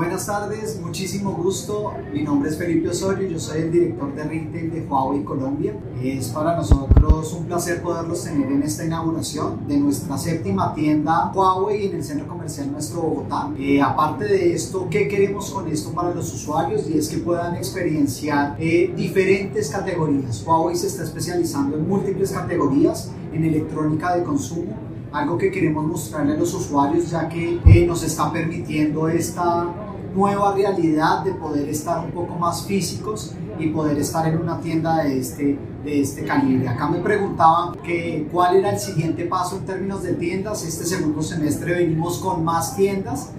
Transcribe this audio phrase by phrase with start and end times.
[0.00, 1.92] Buenas tardes, muchísimo gusto.
[2.10, 5.74] Mi nombre es Felipe Osorio, yo soy el director de retail de Huawei Colombia.
[6.02, 11.88] Es para nosotros un placer poderlos tener en esta inauguración de nuestra séptima tienda Huawei
[11.88, 13.50] en el centro comercial Nuestro Bogotá.
[13.58, 16.88] Eh, aparte de esto, ¿qué queremos con esto para los usuarios?
[16.88, 20.42] Y es que puedan experienciar eh, diferentes categorías.
[20.46, 24.78] Huawei se está especializando en múltiples categorías en electrónica de consumo
[25.12, 29.68] algo que queremos mostrarle a los usuarios ya que eh, nos está permitiendo esta
[30.14, 35.04] nueva realidad de poder estar un poco más físicos y poder estar en una tienda
[35.04, 36.68] de este, de este calibre.
[36.68, 40.64] Acá me preguntaban que cuál era el siguiente paso en términos de tiendas.
[40.64, 43.32] Este segundo semestre venimos con más tiendas.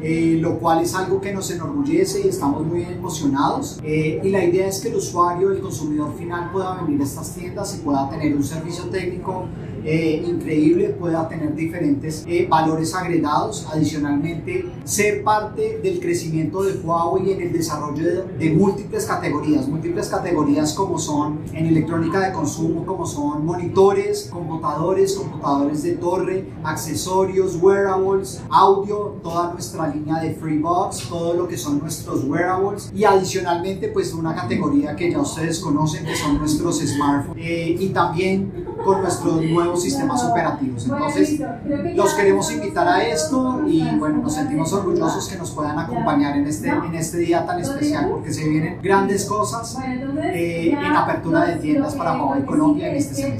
[0.00, 3.80] Eh, lo cual es algo que nos enorgullece y estamos muy emocionados.
[3.82, 7.34] Eh, y la idea es que el usuario, el consumidor final pueda venir a estas
[7.34, 9.46] tiendas y pueda tener un servicio técnico
[9.84, 13.66] eh, increíble, pueda tener diferentes valores agregados.
[13.72, 20.08] Adicionalmente, ser parte del crecimiento de Huawei en el desarrollo de, de, múltiples categorías, múltiples
[20.08, 27.56] categorías como son en electrónica de consumo, como son monitores, computadores, computadores de torre, accesorios,
[27.56, 33.88] wearables, audio, toda nuestra línea de Freebox, todo lo que son nuestros wearables y adicionalmente
[33.88, 39.02] pues una categoría que ya ustedes conocen que son nuestros smartphones eh, y también con
[39.02, 40.84] nuestros nuevos sistemas operativos.
[40.84, 41.40] Entonces
[41.94, 46.46] los queremos invitar a esto y bueno, nos sentimos orgullosos que nos puedan acompañar en
[46.46, 49.76] este, en este día tan especial porque se vienen grandes cosas
[50.32, 53.38] eh, en apertura de tiendas para Huawei Colombia en este semestre.